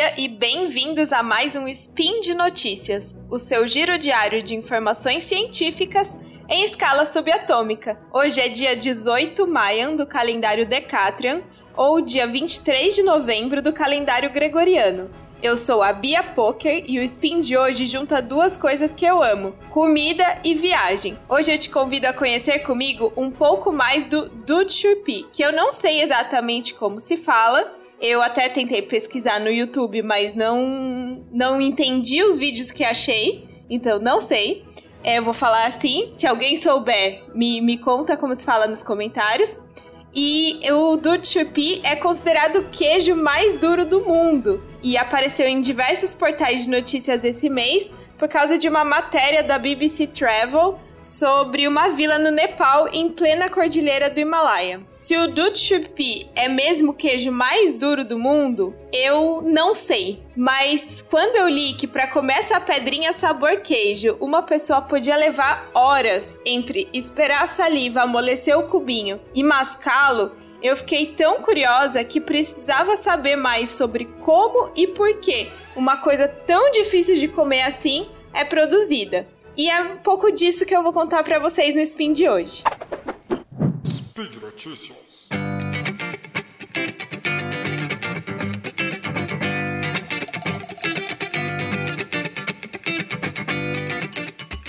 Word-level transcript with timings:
dia 0.00 0.14
e 0.16 0.28
bem-vindos 0.28 1.12
a 1.12 1.22
mais 1.22 1.54
um 1.54 1.68
Spin 1.68 2.22
de 2.22 2.32
Notícias, 2.32 3.14
o 3.28 3.38
seu 3.38 3.68
giro 3.68 3.98
diário 3.98 4.42
de 4.42 4.56
informações 4.56 5.24
científicas 5.24 6.08
em 6.48 6.64
escala 6.64 7.04
subatômica. 7.04 8.00
Hoje 8.10 8.40
é 8.40 8.48
dia 8.48 8.74
18 8.74 9.46
maio 9.46 9.98
do 9.98 10.06
calendário 10.06 10.66
Decatrian 10.66 11.42
ou 11.76 12.00
dia 12.00 12.26
23 12.26 12.94
de 12.94 13.02
novembro 13.02 13.60
do 13.60 13.74
calendário 13.74 14.30
gregoriano. 14.32 15.10
Eu 15.42 15.58
sou 15.58 15.82
a 15.82 15.92
Bia 15.92 16.22
Poker 16.22 16.82
e 16.86 16.98
o 16.98 17.02
Spin 17.02 17.42
de 17.42 17.58
hoje 17.58 17.86
junta 17.86 18.22
duas 18.22 18.56
coisas 18.56 18.94
que 18.94 19.04
eu 19.04 19.22
amo: 19.22 19.54
comida 19.68 20.38
e 20.42 20.54
viagem. 20.54 21.18
Hoje 21.28 21.52
eu 21.52 21.58
te 21.58 21.68
convido 21.68 22.06
a 22.06 22.14
conhecer 22.14 22.60
comigo 22.60 23.12
um 23.18 23.30
pouco 23.30 23.70
mais 23.70 24.06
do 24.06 24.30
Dude 24.30 24.72
Churpi, 24.72 25.26
que 25.30 25.42
eu 25.42 25.52
não 25.52 25.74
sei 25.74 26.00
exatamente 26.00 26.72
como 26.72 26.98
se 26.98 27.18
fala. 27.18 27.79
Eu 28.00 28.22
até 28.22 28.48
tentei 28.48 28.80
pesquisar 28.80 29.38
no 29.40 29.50
YouTube, 29.50 30.02
mas 30.02 30.34
não 30.34 31.22
não 31.30 31.60
entendi 31.60 32.24
os 32.24 32.38
vídeos 32.38 32.70
que 32.70 32.82
achei, 32.82 33.46
então 33.68 33.98
não 33.98 34.20
sei. 34.20 34.64
É, 35.04 35.18
eu 35.18 35.24
vou 35.24 35.32
falar 35.34 35.66
assim, 35.66 36.10
se 36.12 36.26
alguém 36.26 36.56
souber, 36.56 37.22
me, 37.34 37.60
me 37.60 37.78
conta 37.78 38.16
como 38.16 38.34
se 38.34 38.44
fala 38.44 38.66
nos 38.66 38.82
comentários. 38.82 39.58
E 40.14 40.60
o 40.72 40.96
Dutch 40.96 41.36
é 41.84 41.94
considerado 41.94 42.56
o 42.56 42.64
queijo 42.70 43.14
mais 43.14 43.56
duro 43.56 43.84
do 43.84 44.00
mundo 44.00 44.60
e 44.82 44.96
apareceu 44.96 45.46
em 45.46 45.60
diversos 45.60 46.12
portais 46.12 46.64
de 46.64 46.70
notícias 46.70 47.22
esse 47.22 47.48
mês 47.48 47.88
por 48.18 48.28
causa 48.28 48.58
de 48.58 48.68
uma 48.68 48.84
matéria 48.84 49.42
da 49.42 49.56
BBC 49.56 50.08
Travel 50.08 50.78
sobre 51.02 51.66
uma 51.66 51.88
vila 51.88 52.18
no 52.18 52.30
Nepal 52.30 52.88
em 52.92 53.08
plena 53.08 53.48
cordilheira 53.48 54.10
do 54.10 54.20
Himalaia. 54.20 54.80
Se 54.92 55.16
o 55.16 55.28
Dutchupi 55.28 56.30
é 56.34 56.48
mesmo 56.48 56.92
o 56.92 56.94
queijo 56.94 57.32
mais 57.32 57.74
duro 57.74 58.04
do 58.04 58.18
mundo, 58.18 58.74
eu 58.92 59.42
não 59.42 59.74
sei. 59.74 60.22
Mas 60.36 61.02
quando 61.02 61.36
eu 61.36 61.48
li 61.48 61.74
que 61.74 61.86
para 61.86 62.06
comer 62.06 62.38
essa 62.38 62.60
pedrinha 62.60 63.12
sabor 63.12 63.60
queijo, 63.60 64.16
uma 64.20 64.42
pessoa 64.42 64.82
podia 64.82 65.16
levar 65.16 65.70
horas 65.74 66.38
entre 66.44 66.88
esperar 66.92 67.44
a 67.44 67.48
saliva 67.48 68.02
amolecer 68.02 68.58
o 68.58 68.68
cubinho 68.68 69.20
e 69.34 69.42
mascá-lo, 69.42 70.32
eu 70.62 70.76
fiquei 70.76 71.06
tão 71.06 71.40
curiosa 71.40 72.04
que 72.04 72.20
precisava 72.20 72.96
saber 72.96 73.36
mais 73.36 73.70
sobre 73.70 74.04
como 74.20 74.70
e 74.76 74.86
por 74.86 75.18
que 75.20 75.48
uma 75.74 75.96
coisa 75.96 76.28
tão 76.28 76.70
difícil 76.70 77.16
de 77.16 77.28
comer 77.28 77.62
assim 77.62 78.08
é 78.32 78.44
produzida. 78.44 79.26
E 79.56 79.68
é 79.68 79.80
um 79.82 79.96
pouco 79.98 80.30
disso 80.30 80.64
que 80.64 80.74
eu 80.74 80.82
vou 80.82 80.92
contar 80.92 81.22
para 81.22 81.38
vocês 81.38 81.74
no 81.74 81.80
Spin 81.82 82.12
de 82.12 82.28
hoje. 82.28 82.62
Speed 83.86 84.36
Notícias. 84.36 85.28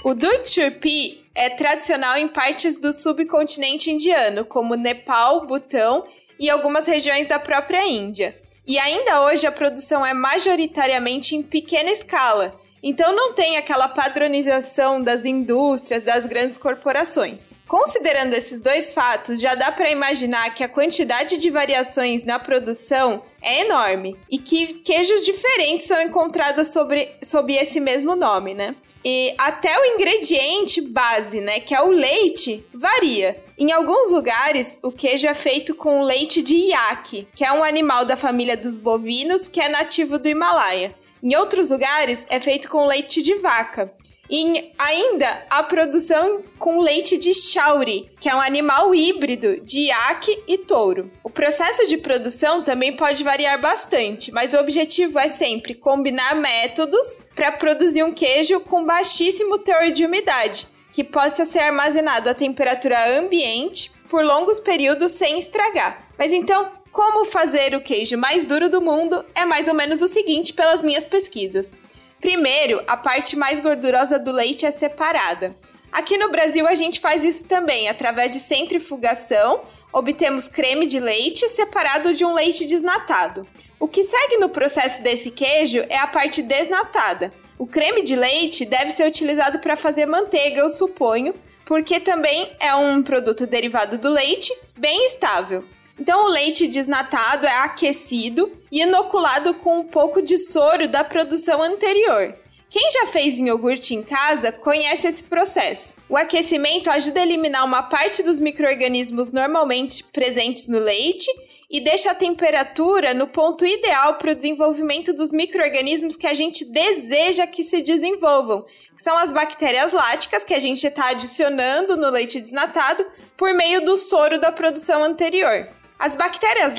O 0.03 0.15
Dud 0.15 0.49
Churpi 0.49 1.25
é 1.33 1.49
tradicional 1.51 2.17
em 2.17 2.27
partes 2.27 2.79
do 2.79 2.91
subcontinente 2.91 3.91
indiano, 3.91 4.43
como 4.43 4.75
Nepal, 4.75 5.45
Butão 5.45 6.05
e 6.39 6.49
algumas 6.49 6.87
regiões 6.87 7.27
da 7.27 7.39
própria 7.39 7.87
Índia. 7.87 8.35
E 8.65 8.77
ainda 8.77 9.21
hoje 9.21 9.45
a 9.45 9.51
produção 9.51 10.05
é 10.05 10.13
majoritariamente 10.13 11.35
em 11.35 11.43
pequena 11.43 11.91
escala, 11.91 12.59
então 12.83 13.15
não 13.15 13.33
tem 13.33 13.57
aquela 13.57 13.87
padronização 13.87 15.01
das 15.01 15.23
indústrias, 15.25 16.03
das 16.03 16.25
grandes 16.25 16.57
corporações. 16.57 17.53
Considerando 17.67 18.33
esses 18.33 18.59
dois 18.59 18.91
fatos, 18.91 19.39
já 19.39 19.55
dá 19.55 19.71
para 19.71 19.89
imaginar 19.89 20.53
que 20.53 20.63
a 20.63 20.69
quantidade 20.69 21.37
de 21.37 21.49
variações 21.49 22.23
na 22.23 22.39
produção 22.39 23.21
é 23.41 23.61
enorme 23.61 24.17
e 24.29 24.37
que 24.37 24.75
queijos 24.75 25.23
diferentes 25.23 25.87
são 25.87 26.01
encontrados 26.01 26.69
sobre, 26.69 27.09
sob 27.23 27.53
esse 27.53 27.79
mesmo 27.79 28.15
nome, 28.15 28.53
né? 28.53 28.75
E 29.03 29.33
até 29.37 29.79
o 29.79 29.85
ingrediente 29.85 30.79
base, 30.79 31.41
né, 31.41 31.59
que 31.59 31.73
é 31.73 31.81
o 31.81 31.89
leite, 31.89 32.63
varia. 32.71 33.43
Em 33.57 33.71
alguns 33.71 34.11
lugares, 34.11 34.77
o 34.83 34.91
queijo 34.91 35.27
é 35.27 35.33
feito 35.33 35.73
com 35.73 36.03
leite 36.03 36.41
de 36.41 36.55
iaque, 36.55 37.27
que 37.35 37.43
é 37.43 37.51
um 37.51 37.63
animal 37.63 38.05
da 38.05 38.15
família 38.15 38.55
dos 38.55 38.77
bovinos 38.77 39.49
que 39.49 39.59
é 39.59 39.69
nativo 39.69 40.19
do 40.19 40.29
Himalaia. 40.29 40.95
Em 41.23 41.35
outros 41.35 41.69
lugares, 41.69 42.25
é 42.29 42.39
feito 42.39 42.69
com 42.69 42.85
leite 42.85 43.21
de 43.21 43.35
vaca. 43.35 43.93
E 44.33 44.71
ainda 44.77 45.45
a 45.49 45.61
produção 45.61 46.41
com 46.57 46.79
leite 46.79 47.17
de 47.17 47.33
chauri, 47.33 48.09
que 48.17 48.29
é 48.29 48.35
um 48.35 48.39
animal 48.39 48.95
híbrido 48.95 49.59
de 49.59 49.87
iaque 49.87 50.41
e 50.47 50.57
touro. 50.57 51.11
O 51.21 51.29
processo 51.29 51.85
de 51.85 51.97
produção 51.97 52.63
também 52.63 52.95
pode 52.95 53.25
variar 53.25 53.59
bastante, 53.59 54.31
mas 54.31 54.53
o 54.53 54.57
objetivo 54.57 55.19
é 55.19 55.27
sempre 55.27 55.75
combinar 55.75 56.33
métodos 56.33 57.19
para 57.35 57.51
produzir 57.51 58.03
um 58.03 58.13
queijo 58.13 58.61
com 58.61 58.85
baixíssimo 58.85 59.59
teor 59.59 59.91
de 59.91 60.05
umidade, 60.05 60.65
que 60.93 61.03
possa 61.03 61.45
ser 61.45 61.59
armazenado 61.59 62.29
a 62.29 62.33
temperatura 62.33 63.19
ambiente 63.19 63.91
por 64.09 64.23
longos 64.23 64.61
períodos 64.61 65.11
sem 65.11 65.39
estragar. 65.39 66.07
Mas 66.17 66.31
então, 66.31 66.71
como 66.91 67.25
fazer 67.25 67.73
o 67.73 67.81
queijo 67.81 68.17
mais 68.17 68.43
duro 68.43 68.69
do 68.69 68.81
mundo 68.81 69.25
é 69.33 69.45
mais 69.45 69.67
ou 69.67 69.73
menos 69.73 70.01
o 70.01 70.07
seguinte 70.07 70.53
pelas 70.53 70.83
minhas 70.83 71.05
pesquisas. 71.05 71.71
Primeiro, 72.19 72.83
a 72.85 72.97
parte 72.97 73.35
mais 73.35 73.59
gordurosa 73.59 74.19
do 74.19 74.31
leite 74.31 74.65
é 74.65 74.71
separada. 74.71 75.55
Aqui 75.91 76.17
no 76.17 76.29
Brasil 76.29 76.67
a 76.67 76.75
gente 76.75 76.99
faz 76.99 77.23
isso 77.23 77.45
também, 77.45 77.89
através 77.89 78.33
de 78.33 78.39
centrifugação, 78.39 79.61
obtemos 79.91 80.47
creme 80.47 80.85
de 80.85 80.99
leite 80.99 81.47
separado 81.49 82.13
de 82.13 82.23
um 82.23 82.33
leite 82.33 82.65
desnatado. 82.65 83.47
O 83.79 83.87
que 83.87 84.03
segue 84.03 84.37
no 84.37 84.49
processo 84.49 85.01
desse 85.01 85.31
queijo 85.31 85.83
é 85.89 85.97
a 85.97 86.07
parte 86.07 86.41
desnatada. 86.41 87.33
O 87.57 87.65
creme 87.65 88.03
de 88.03 88.15
leite 88.15 88.65
deve 88.65 88.91
ser 88.91 89.07
utilizado 89.07 89.59
para 89.59 89.75
fazer 89.75 90.05
manteiga, 90.05 90.59
eu 90.59 90.69
suponho, 90.69 91.33
porque 91.65 91.99
também 91.99 92.51
é 92.59 92.75
um 92.75 93.01
produto 93.01 93.47
derivado 93.47 93.97
do 93.97 94.09
leite, 94.09 94.53
bem 94.77 95.07
estável. 95.07 95.63
Então, 96.01 96.25
o 96.25 96.29
leite 96.29 96.67
desnatado 96.67 97.45
é 97.45 97.57
aquecido 97.57 98.51
e 98.71 98.81
inoculado 98.81 99.53
com 99.53 99.81
um 99.81 99.83
pouco 99.83 100.19
de 100.19 100.35
soro 100.39 100.87
da 100.87 101.03
produção 101.03 101.61
anterior. 101.61 102.35
Quem 102.71 102.89
já 102.89 103.05
fez 103.05 103.37
iogurte 103.37 103.93
em 103.93 104.01
casa 104.01 104.51
conhece 104.51 105.05
esse 105.05 105.21
processo. 105.21 105.97
O 106.09 106.17
aquecimento 106.17 106.89
ajuda 106.89 107.19
a 107.19 107.23
eliminar 107.23 107.63
uma 107.63 107.83
parte 107.83 108.23
dos 108.23 108.39
micro-organismos 108.39 109.31
normalmente 109.31 110.03
presentes 110.05 110.67
no 110.67 110.79
leite 110.79 111.29
e 111.69 111.79
deixa 111.79 112.09
a 112.09 112.15
temperatura 112.15 113.13
no 113.13 113.27
ponto 113.27 113.63
ideal 113.63 114.15
para 114.15 114.31
o 114.31 114.35
desenvolvimento 114.35 115.13
dos 115.13 115.31
micro-organismos 115.31 116.15
que 116.15 116.25
a 116.25 116.33
gente 116.33 116.65
deseja 116.65 117.45
que 117.45 117.63
se 117.63 117.83
desenvolvam, 117.83 118.63
que 118.97 119.03
são 119.03 119.15
as 119.15 119.31
bactérias 119.31 119.93
láticas 119.93 120.43
que 120.43 120.55
a 120.55 120.59
gente 120.59 120.83
está 120.87 121.09
adicionando 121.09 121.95
no 121.95 122.09
leite 122.09 122.39
desnatado 122.39 123.05
por 123.37 123.53
meio 123.53 123.85
do 123.85 123.97
soro 123.97 124.39
da 124.39 124.51
produção 124.51 125.03
anterior. 125.03 125.67
As 126.01 126.15
bactérias 126.15 126.77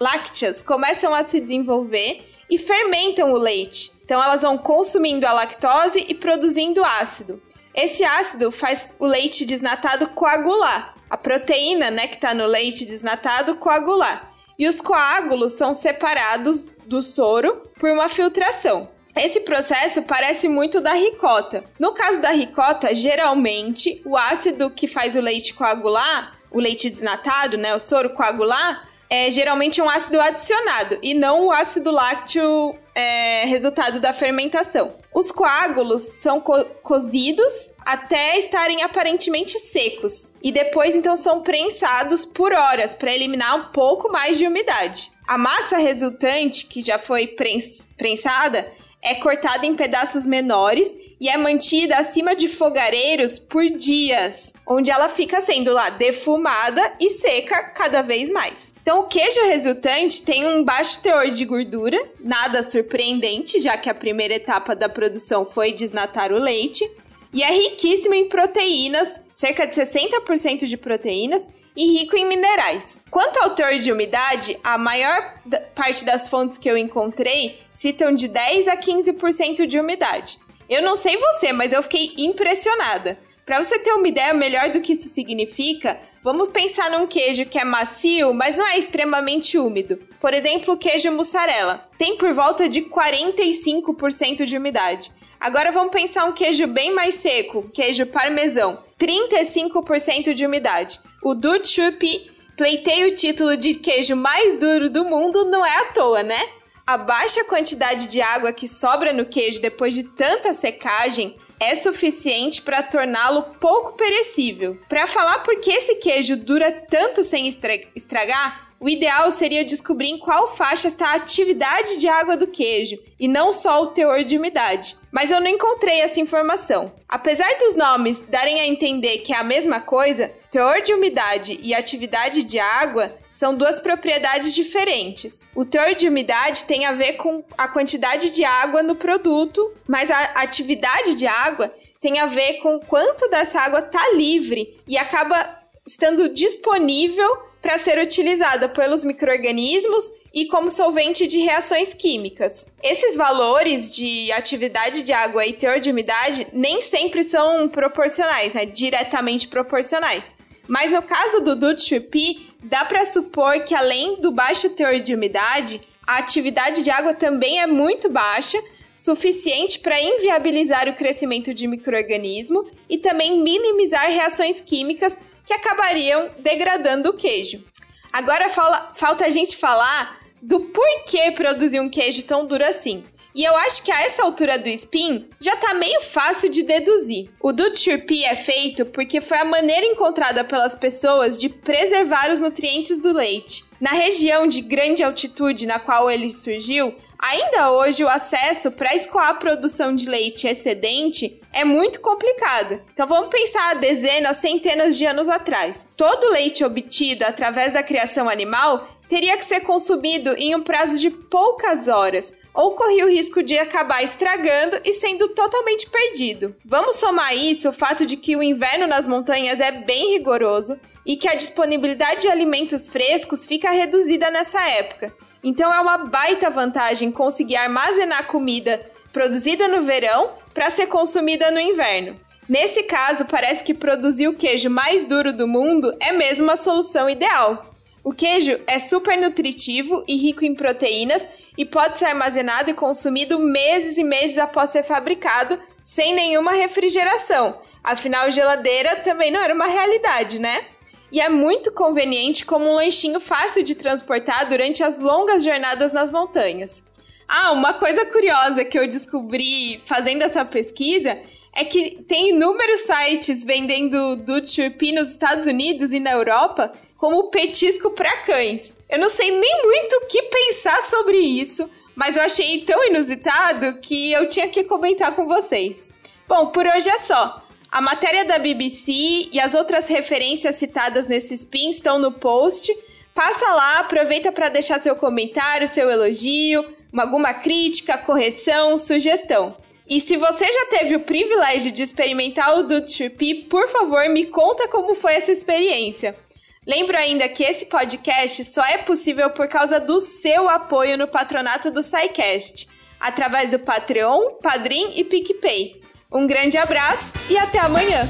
lácteas 0.00 0.62
começam 0.62 1.14
a 1.14 1.24
se 1.24 1.40
desenvolver 1.40 2.26
e 2.48 2.58
fermentam 2.58 3.34
o 3.34 3.36
leite. 3.36 3.92
Então 4.02 4.22
elas 4.22 4.40
vão 4.40 4.56
consumindo 4.56 5.26
a 5.26 5.32
lactose 5.34 6.06
e 6.08 6.14
produzindo 6.14 6.82
ácido. 6.82 7.42
Esse 7.74 8.02
ácido 8.02 8.50
faz 8.50 8.88
o 8.98 9.04
leite 9.04 9.44
desnatado 9.44 10.08
coagular. 10.08 10.94
A 11.10 11.18
proteína, 11.18 11.90
né, 11.90 12.06
que 12.06 12.14
está 12.14 12.32
no 12.32 12.46
leite 12.46 12.86
desnatado 12.86 13.56
coagular. 13.56 14.32
E 14.58 14.66
os 14.66 14.80
coágulos 14.80 15.52
são 15.52 15.74
separados 15.74 16.72
do 16.86 17.02
soro 17.02 17.62
por 17.78 17.90
uma 17.90 18.08
filtração. 18.08 18.88
Esse 19.14 19.40
processo 19.40 20.00
parece 20.00 20.48
muito 20.48 20.80
da 20.80 20.94
ricota. 20.94 21.62
No 21.78 21.92
caso 21.92 22.22
da 22.22 22.30
ricota, 22.30 22.94
geralmente 22.94 24.00
o 24.06 24.16
ácido 24.16 24.70
que 24.70 24.88
faz 24.88 25.14
o 25.14 25.20
leite 25.20 25.52
coagular 25.52 26.35
o 26.56 26.60
leite 26.60 26.88
desnatado, 26.88 27.58
né, 27.58 27.74
o 27.74 27.78
soro 27.78 28.08
coagular, 28.10 28.82
é 29.10 29.30
geralmente 29.30 29.80
um 29.82 29.90
ácido 29.90 30.18
adicionado 30.18 30.98
e 31.02 31.12
não 31.12 31.44
o 31.44 31.52
ácido 31.52 31.90
lácteo 31.90 32.74
é, 32.94 33.44
resultado 33.44 34.00
da 34.00 34.14
fermentação. 34.14 34.94
Os 35.12 35.30
coágulos 35.30 36.02
são 36.02 36.40
co 36.40 36.64
cozidos 36.82 37.70
até 37.84 38.38
estarem 38.38 38.82
aparentemente 38.82 39.58
secos 39.58 40.32
e 40.42 40.50
depois 40.50 40.96
então 40.96 41.14
são 41.14 41.42
prensados 41.42 42.24
por 42.24 42.54
horas 42.54 42.94
para 42.94 43.12
eliminar 43.12 43.54
um 43.54 43.64
pouco 43.70 44.10
mais 44.10 44.38
de 44.38 44.46
umidade. 44.46 45.12
A 45.28 45.36
massa 45.36 45.76
resultante, 45.76 46.64
que 46.64 46.80
já 46.80 46.98
foi 46.98 47.26
prens 47.26 47.86
prensada, 47.98 48.66
é 49.02 49.14
cortada 49.16 49.66
em 49.66 49.76
pedaços 49.76 50.24
menores 50.24 50.88
e 51.20 51.28
é 51.28 51.36
mantida 51.36 51.98
acima 51.98 52.34
de 52.34 52.48
fogareiros 52.48 53.38
por 53.38 53.66
dias 53.66 54.55
onde 54.66 54.90
ela 54.90 55.08
fica 55.08 55.40
sendo 55.40 55.72
lá 55.72 55.90
defumada 55.90 56.92
e 56.98 57.10
seca 57.10 57.62
cada 57.62 58.02
vez 58.02 58.28
mais. 58.28 58.74
Então, 58.82 59.00
o 59.00 59.06
queijo 59.06 59.40
resultante 59.46 60.22
tem 60.22 60.46
um 60.46 60.64
baixo 60.64 61.00
teor 61.00 61.28
de 61.28 61.44
gordura, 61.44 61.98
nada 62.20 62.68
surpreendente, 62.68 63.60
já 63.60 63.76
que 63.76 63.88
a 63.88 63.94
primeira 63.94 64.34
etapa 64.34 64.74
da 64.74 64.88
produção 64.88 65.44
foi 65.44 65.72
desnatar 65.72 66.32
o 66.32 66.38
leite, 66.38 66.88
e 67.32 67.42
é 67.42 67.50
riquíssimo 67.50 68.14
em 68.14 68.28
proteínas, 68.28 69.20
cerca 69.34 69.66
de 69.66 69.74
60% 69.74 70.66
de 70.66 70.76
proteínas, 70.76 71.44
e 71.76 71.98
rico 71.98 72.16
em 72.16 72.24
minerais. 72.24 72.98
Quanto 73.10 73.36
ao 73.38 73.50
teor 73.50 73.74
de 73.74 73.92
umidade, 73.92 74.58
a 74.64 74.78
maior 74.78 75.34
parte 75.74 76.04
das 76.04 76.26
fontes 76.26 76.56
que 76.56 76.70
eu 76.70 76.76
encontrei 76.76 77.58
citam 77.74 78.14
de 78.14 78.28
10 78.28 78.66
a 78.68 78.76
15% 78.78 79.66
de 79.66 79.78
umidade. 79.78 80.38
Eu 80.68 80.82
não 80.82 80.96
sei 80.96 81.16
você, 81.18 81.52
mas 81.52 81.72
eu 81.72 81.82
fiquei 81.82 82.14
impressionada. 82.16 83.18
Para 83.46 83.62
você 83.62 83.78
ter 83.78 83.92
uma 83.92 84.08
ideia 84.08 84.34
melhor 84.34 84.70
do 84.70 84.80
que 84.80 84.94
isso 84.94 85.08
significa, 85.08 86.00
vamos 86.20 86.48
pensar 86.48 86.90
num 86.90 87.06
queijo 87.06 87.46
que 87.46 87.56
é 87.56 87.64
macio, 87.64 88.34
mas 88.34 88.56
não 88.56 88.66
é 88.66 88.76
extremamente 88.76 89.56
úmido. 89.56 89.96
Por 90.20 90.34
exemplo, 90.34 90.74
o 90.74 90.76
queijo 90.76 91.12
mussarela. 91.12 91.88
Tem 91.96 92.16
por 92.16 92.34
volta 92.34 92.68
de 92.68 92.82
45% 92.82 94.44
de 94.44 94.58
umidade. 94.58 95.12
Agora 95.38 95.70
vamos 95.70 95.92
pensar 95.92 96.24
um 96.24 96.32
queijo 96.32 96.66
bem 96.66 96.92
mais 96.92 97.14
seco, 97.14 97.70
queijo 97.72 98.04
parmesão. 98.06 98.82
35% 98.98 100.34
de 100.34 100.44
umidade. 100.44 100.98
O 101.22 101.32
Duchupi 101.32 102.28
pleiteia 102.56 103.06
o 103.06 103.14
título 103.14 103.56
de 103.56 103.74
queijo 103.74 104.16
mais 104.16 104.58
duro 104.58 104.90
do 104.90 105.04
mundo 105.04 105.44
não 105.44 105.64
é 105.64 105.82
à 105.82 105.84
toa, 105.92 106.24
né? 106.24 106.40
A 106.84 106.96
baixa 106.96 107.44
quantidade 107.44 108.08
de 108.08 108.20
água 108.20 108.52
que 108.52 108.66
sobra 108.66 109.12
no 109.12 109.24
queijo 109.24 109.62
depois 109.62 109.94
de 109.94 110.02
tanta 110.02 110.52
secagem 110.52 111.36
é 111.58 111.74
suficiente 111.74 112.62
para 112.62 112.82
torná-lo 112.82 113.42
pouco 113.60 113.92
perecível. 113.92 114.78
Para 114.88 115.06
falar 115.06 115.38
por 115.40 115.60
que 115.60 115.70
esse 115.70 115.96
queijo 115.96 116.36
dura 116.36 116.70
tanto 116.70 117.24
sem 117.24 117.48
estragar, 117.94 118.66
o 118.78 118.88
ideal 118.88 119.30
seria 119.30 119.64
descobrir 119.64 120.08
em 120.08 120.18
qual 120.18 120.54
faixa 120.54 120.88
está 120.88 121.08
a 121.08 121.14
atividade 121.14 121.98
de 121.98 122.08
água 122.08 122.36
do 122.36 122.46
queijo 122.46 122.98
e 123.18 123.26
não 123.26 123.52
só 123.52 123.82
o 123.82 123.86
teor 123.86 124.22
de 124.22 124.36
umidade. 124.36 124.96
Mas 125.10 125.30
eu 125.30 125.40
não 125.40 125.48
encontrei 125.48 126.00
essa 126.00 126.20
informação. 126.20 126.92
Apesar 127.08 127.56
dos 127.58 127.74
nomes 127.74 128.24
darem 128.28 128.60
a 128.60 128.66
entender 128.66 129.18
que 129.18 129.32
é 129.32 129.36
a 129.36 129.42
mesma 129.42 129.80
coisa, 129.80 130.30
teor 130.50 130.82
de 130.82 130.92
umidade 130.92 131.58
e 131.62 131.74
atividade 131.74 132.42
de 132.42 132.58
água 132.58 133.16
são 133.36 133.54
duas 133.54 133.78
propriedades 133.78 134.54
diferentes. 134.54 135.40
O 135.54 135.62
teor 135.62 135.94
de 135.94 136.08
umidade 136.08 136.64
tem 136.64 136.86
a 136.86 136.92
ver 136.92 137.12
com 137.14 137.44
a 137.56 137.68
quantidade 137.68 138.30
de 138.30 138.42
água 138.42 138.82
no 138.82 138.94
produto, 138.94 139.70
mas 139.86 140.10
a 140.10 140.22
atividade 140.36 141.14
de 141.14 141.26
água 141.26 141.72
tem 142.00 142.18
a 142.18 142.26
ver 142.26 142.54
com 142.54 142.80
quanto 142.80 143.28
dessa 143.28 143.60
água 143.60 143.80
está 143.80 144.14
livre 144.14 144.80
e 144.88 144.96
acaba 144.96 145.54
estando 145.86 146.30
disponível 146.30 147.28
para 147.60 147.76
ser 147.76 147.98
utilizada 147.98 148.70
pelos 148.70 149.04
micro-organismos 149.04 150.04
e 150.32 150.46
como 150.46 150.70
solvente 150.70 151.26
de 151.26 151.38
reações 151.38 151.92
químicas. 151.92 152.66
Esses 152.82 153.16
valores 153.16 153.90
de 153.90 154.32
atividade 154.32 155.02
de 155.02 155.12
água 155.12 155.44
e 155.44 155.52
teor 155.52 155.78
de 155.78 155.90
umidade 155.90 156.46
nem 156.54 156.80
sempre 156.80 157.22
são 157.22 157.68
proporcionais, 157.68 158.54
né? 158.54 158.64
diretamente 158.64 159.46
proporcionais. 159.46 160.34
Mas 160.68 160.90
no 160.90 161.02
caso 161.02 161.40
do 161.40 161.54
Dutchupi, 161.54 162.50
dá 162.62 162.84
para 162.84 163.04
supor 163.04 163.60
que 163.60 163.74
além 163.74 164.20
do 164.20 164.32
baixo 164.32 164.70
teor 164.70 164.98
de 165.00 165.14
umidade, 165.14 165.80
a 166.06 166.18
atividade 166.18 166.82
de 166.82 166.90
água 166.90 167.14
também 167.14 167.60
é 167.60 167.66
muito 167.66 168.08
baixa, 168.08 168.58
suficiente 168.96 169.78
para 169.78 170.00
inviabilizar 170.00 170.88
o 170.88 170.94
crescimento 170.94 171.52
de 171.52 171.66
microorganismo 171.66 172.68
e 172.88 172.96
também 172.96 173.40
minimizar 173.40 174.08
reações 174.10 174.60
químicas 174.60 175.16
que 175.44 175.52
acabariam 175.52 176.30
degradando 176.38 177.10
o 177.10 177.14
queijo. 177.14 177.64
Agora 178.12 178.48
fala, 178.48 178.92
falta 178.94 179.26
a 179.26 179.30
gente 179.30 179.56
falar 179.56 180.18
do 180.40 180.60
porquê 180.60 181.30
produzir 181.32 181.80
um 181.80 181.88
queijo 181.88 182.22
tão 182.24 182.46
duro 182.46 182.64
assim. 182.64 183.04
E 183.36 183.44
eu 183.44 183.54
acho 183.54 183.82
que 183.82 183.92
a 183.92 184.00
essa 184.00 184.22
altura 184.22 184.58
do 184.58 184.66
spin 184.70 185.28
já 185.38 185.54
tá 185.56 185.74
meio 185.74 186.00
fácil 186.00 186.48
de 186.48 186.62
deduzir. 186.62 187.28
O 187.38 187.52
Dutchurpee 187.52 188.24
é 188.24 188.34
feito 188.34 188.86
porque 188.86 189.20
foi 189.20 189.36
a 189.36 189.44
maneira 189.44 189.84
encontrada 189.84 190.42
pelas 190.42 190.74
pessoas 190.74 191.38
de 191.38 191.50
preservar 191.50 192.32
os 192.32 192.40
nutrientes 192.40 192.98
do 192.98 193.12
leite. 193.12 193.62
Na 193.78 193.90
região 193.90 194.46
de 194.46 194.62
grande 194.62 195.04
altitude 195.04 195.66
na 195.66 195.78
qual 195.78 196.10
ele 196.10 196.30
surgiu, 196.30 196.96
Ainda 197.18 197.72
hoje, 197.72 198.04
o 198.04 198.08
acesso 198.08 198.70
para 198.70 198.94
escoar 198.94 199.30
a 199.30 199.34
produção 199.34 199.94
de 199.94 200.06
leite 200.06 200.46
excedente 200.46 201.40
é 201.50 201.64
muito 201.64 201.98
complicado. 202.00 202.80
Então 202.92 203.06
vamos 203.06 203.30
pensar 203.30 203.74
dezenas, 203.76 204.36
centenas 204.36 204.98
de 204.98 205.06
anos 205.06 205.26
atrás. 205.26 205.88
Todo 205.96 206.30
leite 206.30 206.62
obtido 206.62 207.24
através 207.24 207.72
da 207.72 207.82
criação 207.82 208.28
animal 208.28 208.86
teria 209.08 209.36
que 209.36 209.44
ser 209.44 209.60
consumido 209.60 210.34
em 210.34 210.54
um 210.54 210.62
prazo 210.62 210.98
de 210.98 211.10
poucas 211.10 211.88
horas, 211.88 212.34
ou 212.56 212.74
corria 212.74 213.04
o 213.04 213.10
risco 213.10 213.42
de 213.42 213.58
acabar 213.58 214.02
estragando 214.02 214.80
e 214.84 214.94
sendo 214.94 215.28
totalmente 215.28 215.88
perdido. 215.88 216.56
Vamos 216.64 216.96
somar 216.96 217.36
isso 217.36 217.68
o 217.68 217.72
fato 217.72 218.06
de 218.06 218.16
que 218.16 218.34
o 218.34 218.42
inverno 218.42 218.86
nas 218.86 219.06
montanhas 219.06 219.60
é 219.60 219.70
bem 219.70 220.14
rigoroso 220.14 220.78
e 221.04 221.16
que 221.16 221.28
a 221.28 221.34
disponibilidade 221.34 222.22
de 222.22 222.28
alimentos 222.28 222.88
frescos 222.88 223.44
fica 223.44 223.70
reduzida 223.70 224.30
nessa 224.30 224.66
época. 224.68 225.14
Então 225.44 225.72
é 225.72 225.78
uma 225.78 225.98
baita 225.98 226.50
vantagem 226.50 227.12
conseguir 227.12 227.56
armazenar 227.56 228.26
comida 228.26 228.90
produzida 229.12 229.68
no 229.68 229.82
verão 229.82 230.30
para 230.52 230.70
ser 230.70 230.86
consumida 230.86 231.50
no 231.50 231.60
inverno. 231.60 232.16
Nesse 232.48 232.82
caso, 232.84 233.24
parece 233.24 233.64
que 233.64 233.74
produzir 233.74 234.28
o 234.28 234.34
queijo 234.34 234.70
mais 234.70 235.04
duro 235.04 235.32
do 235.32 235.48
mundo 235.48 235.94
é 236.00 236.12
mesmo 236.12 236.50
a 236.50 236.56
solução 236.56 237.08
ideal. 237.08 237.75
O 238.06 238.12
queijo 238.12 238.60
é 238.68 238.78
super 238.78 239.20
nutritivo 239.20 240.04
e 240.06 240.14
rico 240.14 240.44
em 240.44 240.54
proteínas 240.54 241.26
e 241.58 241.64
pode 241.64 241.98
ser 241.98 242.04
armazenado 242.04 242.70
e 242.70 242.72
consumido 242.72 243.36
meses 243.40 243.98
e 243.98 244.04
meses 244.04 244.38
após 244.38 244.70
ser 244.70 244.84
fabricado, 244.84 245.60
sem 245.84 246.14
nenhuma 246.14 246.52
refrigeração. 246.52 247.60
Afinal, 247.82 248.30
geladeira 248.30 248.94
também 249.00 249.32
não 249.32 249.42
era 249.42 249.52
uma 249.52 249.66
realidade, 249.66 250.38
né? 250.38 250.66
E 251.10 251.20
é 251.20 251.28
muito 251.28 251.72
conveniente 251.72 252.46
como 252.46 252.66
um 252.66 252.76
lanchinho 252.76 253.18
fácil 253.18 253.64
de 253.64 253.74
transportar 253.74 254.48
durante 254.48 254.84
as 254.84 255.00
longas 255.00 255.42
jornadas 255.42 255.92
nas 255.92 256.08
montanhas. 256.08 256.84
Ah, 257.26 257.50
uma 257.50 257.74
coisa 257.74 258.06
curiosa 258.06 258.64
que 258.64 258.78
eu 258.78 258.86
descobri 258.86 259.82
fazendo 259.84 260.22
essa 260.22 260.44
pesquisa 260.44 261.18
é 261.52 261.64
que 261.64 262.04
tem 262.04 262.28
inúmeros 262.28 262.82
sites 262.82 263.42
vendendo 263.42 264.14
Dutch 264.14 264.58
nos 264.94 265.10
Estados 265.10 265.44
Unidos 265.44 265.90
e 265.90 265.98
na 265.98 266.12
Europa 266.12 266.72
como 266.96 267.30
petisco 267.30 267.90
para 267.90 268.22
cães. 268.22 268.76
Eu 268.88 268.98
não 268.98 269.10
sei 269.10 269.30
nem 269.30 269.62
muito 269.62 269.96
o 269.96 270.06
que 270.06 270.22
pensar 270.22 270.82
sobre 270.84 271.18
isso, 271.18 271.68
mas 271.94 272.16
eu 272.16 272.22
achei 272.22 272.62
tão 272.62 272.84
inusitado 272.86 273.80
que 273.80 274.12
eu 274.12 274.28
tinha 274.28 274.48
que 274.48 274.64
comentar 274.64 275.14
com 275.14 275.26
vocês. 275.26 275.90
Bom, 276.28 276.48
por 276.48 276.66
hoje 276.66 276.88
é 276.88 276.98
só. 276.98 277.42
A 277.70 277.80
matéria 277.80 278.24
da 278.24 278.38
BBC 278.38 279.28
e 279.32 279.40
as 279.40 279.54
outras 279.54 279.88
referências 279.88 280.56
citadas 280.56 281.06
nesse 281.06 281.34
spin 281.34 281.70
estão 281.70 281.98
no 281.98 282.12
post. 282.12 282.72
Passa 283.14 283.50
lá, 283.52 283.80
aproveita 283.80 284.30
para 284.30 284.48
deixar 284.48 284.80
seu 284.80 284.94
comentário, 284.96 285.68
seu 285.68 285.90
elogio, 285.90 286.64
alguma 286.96 287.34
crítica, 287.34 287.98
correção, 287.98 288.78
sugestão. 288.78 289.56
E 289.88 290.00
se 290.00 290.16
você 290.16 290.44
já 290.44 290.66
teve 290.66 290.96
o 290.96 291.00
privilégio 291.00 291.70
de 291.70 291.82
experimentar 291.82 292.58
o 292.58 292.64
Dude 292.64 293.10
por 293.48 293.68
favor, 293.68 294.08
me 294.08 294.26
conta 294.26 294.66
como 294.68 294.94
foi 294.94 295.14
essa 295.14 295.30
experiência. 295.30 296.16
Lembro 296.66 296.96
ainda 296.96 297.28
que 297.28 297.44
esse 297.44 297.66
podcast 297.66 298.42
só 298.44 298.64
é 298.64 298.78
possível 298.78 299.30
por 299.30 299.46
causa 299.46 299.78
do 299.78 300.00
seu 300.00 300.48
apoio 300.48 300.98
no 300.98 301.06
patronato 301.06 301.70
do 301.70 301.80
SciCast, 301.80 302.66
através 302.98 303.50
do 303.50 303.60
Patreon, 303.60 304.32
Padrim 304.42 304.90
e 304.96 305.04
PicPay. 305.04 305.80
Um 306.10 306.26
grande 306.26 306.58
abraço 306.58 307.12
e 307.30 307.38
até 307.38 307.60
amanhã! 307.60 308.02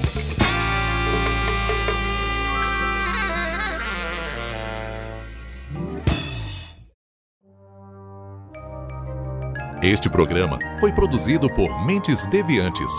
Este 9.82 10.08
programa 10.08 10.58
foi 10.80 10.92
produzido 10.92 11.52
por 11.52 11.84
Mentes 11.84 12.25
Deviantes. 12.26 12.90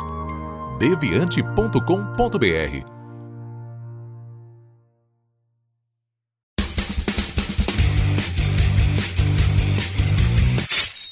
deviante.com.br 0.79 2.96